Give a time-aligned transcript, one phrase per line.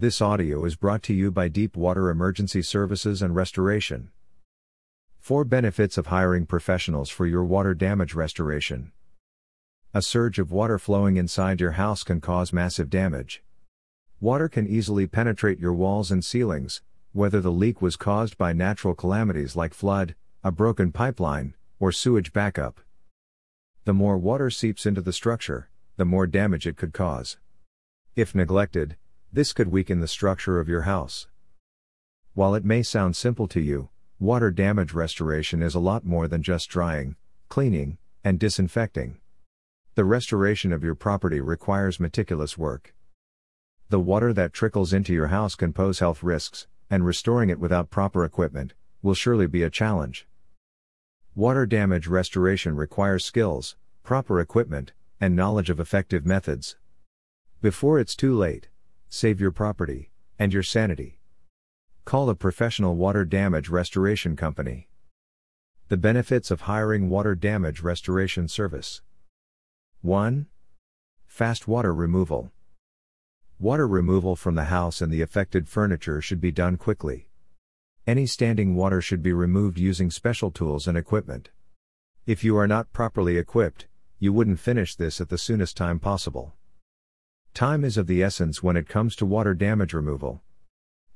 [0.00, 4.08] This audio is brought to you by Deepwater Emergency Services and Restoration.
[5.18, 8.92] 4 Benefits of hiring professionals for your water damage restoration.
[9.92, 13.42] A surge of water flowing inside your house can cause massive damage.
[14.22, 16.80] Water can easily penetrate your walls and ceilings,
[17.12, 22.32] whether the leak was caused by natural calamities like flood, a broken pipeline, or sewage
[22.32, 22.80] backup.
[23.84, 27.36] The more water seeps into the structure, the more damage it could cause.
[28.16, 28.96] If neglected,
[29.32, 31.28] this could weaken the structure of your house.
[32.34, 36.42] While it may sound simple to you, water damage restoration is a lot more than
[36.42, 37.16] just drying,
[37.48, 39.18] cleaning, and disinfecting.
[39.94, 42.94] The restoration of your property requires meticulous work.
[43.88, 47.90] The water that trickles into your house can pose health risks, and restoring it without
[47.90, 48.72] proper equipment
[49.02, 50.26] will surely be a challenge.
[51.34, 56.76] Water damage restoration requires skills, proper equipment, and knowledge of effective methods.
[57.60, 58.69] Before it's too late,
[59.12, 61.18] save your property, and your sanity.
[62.04, 64.88] Call a professional water damage restoration company.
[65.88, 69.02] The benefits of hiring water damage restoration service
[70.02, 70.46] 1.
[71.26, 72.52] Fast water removal.
[73.58, 77.28] Water removal from the house and the affected furniture should be done quickly.
[78.06, 81.50] Any standing water should be removed using special tools and equipment.
[82.26, 83.88] If you are not properly equipped,
[84.20, 86.54] you wouldn't finish this at the soonest time possible.
[87.54, 90.40] Time is of the essence when it comes to water damage removal.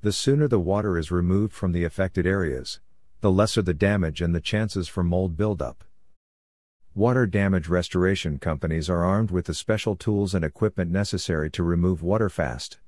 [0.00, 2.80] The sooner the water is removed from the affected areas,
[3.20, 5.84] the lesser the damage and the chances for mold buildup.
[6.94, 12.02] Water damage restoration companies are armed with the special tools and equipment necessary to remove
[12.02, 12.78] water fast.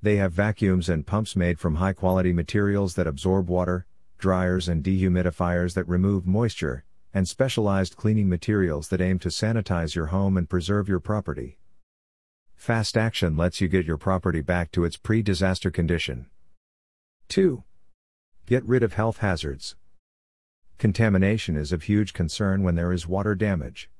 [0.00, 3.84] They have vacuums and pumps made from high quality materials that absorb water,
[4.16, 10.06] dryers and dehumidifiers that remove moisture, and specialized cleaning materials that aim to sanitize your
[10.06, 11.58] home and preserve your property.
[12.64, 16.30] Fast action lets you get your property back to its pre disaster condition.
[17.28, 17.62] 2.
[18.46, 19.76] Get rid of health hazards.
[20.78, 23.90] Contamination is of huge concern when there is water damage.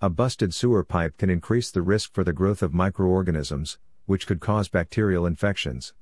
[0.00, 4.38] A busted sewer pipe can increase the risk for the growth of microorganisms, which could
[4.38, 5.92] cause bacterial infections.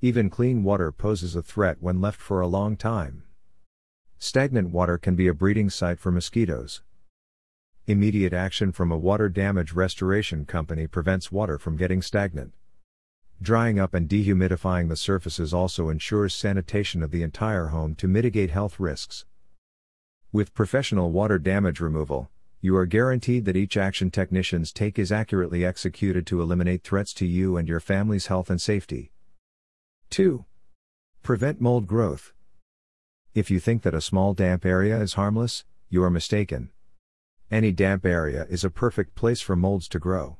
[0.00, 3.24] Even clean water poses a threat when left for a long time.
[4.18, 6.80] Stagnant water can be a breeding site for mosquitoes.
[7.88, 12.52] Immediate action from a water damage restoration company prevents water from getting stagnant.
[13.40, 18.50] Drying up and dehumidifying the surfaces also ensures sanitation of the entire home to mitigate
[18.50, 19.24] health risks.
[20.32, 22.28] With professional water damage removal,
[22.60, 27.24] you are guaranteed that each action technicians take is accurately executed to eliminate threats to
[27.24, 29.12] you and your family's health and safety.
[30.10, 30.44] 2.
[31.22, 32.32] Prevent mold growth.
[33.32, 36.70] If you think that a small damp area is harmless, you are mistaken.
[37.48, 40.36] Any damp area is a perfect place for molds to grow.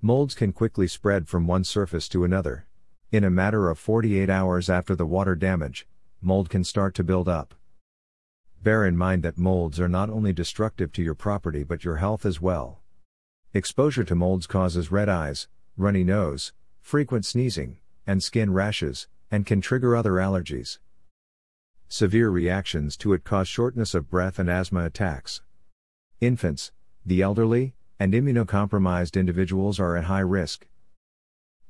[0.00, 2.66] Molds can quickly spread from one surface to another.
[3.10, 5.84] In a matter of 48 hours after the water damage,
[6.20, 7.56] mold can start to build up.
[8.62, 12.24] Bear in mind that molds are not only destructive to your property but your health
[12.24, 12.78] as well.
[13.52, 19.60] Exposure to molds causes red eyes, runny nose, frequent sneezing, and skin rashes, and can
[19.60, 20.78] trigger other allergies.
[21.88, 25.42] Severe reactions to it cause shortness of breath and asthma attacks.
[26.22, 26.70] Infants,
[27.04, 30.68] the elderly, and immunocompromised individuals are at high risk.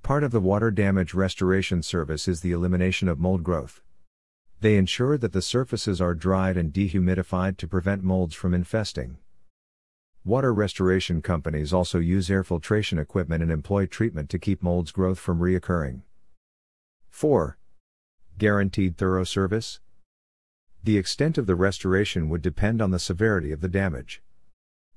[0.02, 3.80] Part of the water damage restoration service is the elimination of mold growth.
[4.60, 9.16] They ensure that the surfaces are dried and dehumidified to prevent molds from infesting.
[10.22, 15.18] Water restoration companies also use air filtration equipment and employ treatment to keep molds growth
[15.18, 16.02] from reoccurring.
[17.08, 17.56] 4.
[18.36, 19.80] Guaranteed thorough service?
[20.84, 24.20] The extent of the restoration would depend on the severity of the damage.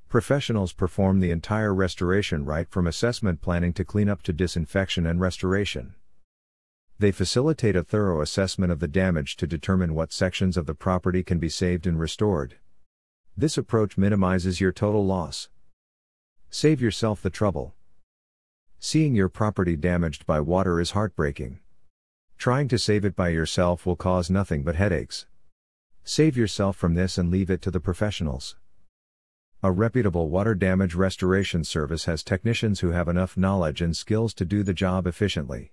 [0.10, 5.96] Professionals perform the entire restoration right from assessment planning to cleanup to disinfection and restoration.
[6.98, 11.24] They facilitate a thorough assessment of the damage to determine what sections of the property
[11.24, 12.56] can be saved and restored.
[13.36, 15.50] This approach minimizes your total loss.
[16.50, 17.74] Save yourself the trouble.
[18.80, 21.60] Seeing your property damaged by water is heartbreaking.
[22.38, 25.25] Trying to save it by yourself will cause nothing but headaches.
[26.06, 28.56] Save yourself from this and leave it to the professionals.
[29.65, 34.45] A reputable water damage restoration service has technicians who have enough knowledge and skills to
[34.45, 35.71] do the job efficiently.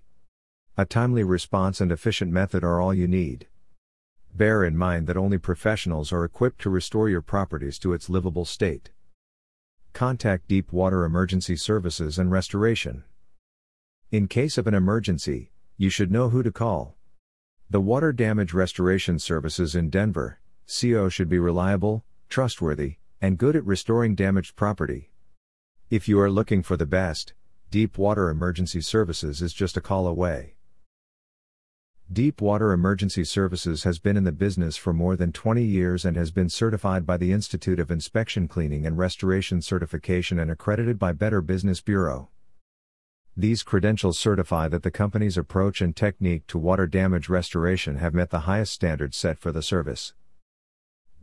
[0.75, 3.45] A timely response and efficient method are all you need.
[4.33, 8.45] Bear in mind that only professionals are equipped to restore your properties to its livable
[8.45, 8.89] state.
[9.93, 13.03] Contact Deep Water Emergency Services and Restoration.
[14.09, 16.95] In case of an emergency, you should know who to call.
[17.69, 23.65] The Water Damage Restoration Services in Denver, CO should be reliable, trustworthy, and good at
[23.65, 25.09] restoring damaged property.
[25.89, 27.31] If you are looking for the best,
[27.71, 30.55] Deep Water Emergency Services is just a call away.
[32.11, 36.17] Deep Water Emergency Services has been in the business for more than 20 years and
[36.17, 41.13] has been certified by the Institute of Inspection Cleaning and Restoration Certification and accredited by
[41.13, 42.27] Better Business Bureau.
[43.37, 48.31] These credentials certify that the company's approach and technique to water damage restoration have met
[48.31, 50.11] the highest standards set for the service.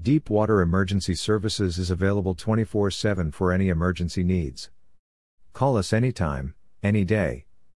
[0.03, 4.71] Deep Water Emergency Services is available 24 7 for any emergency needs.
[5.53, 7.45] Call us anytime, any day,